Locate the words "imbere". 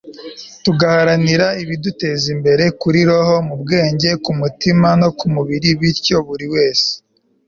2.35-2.63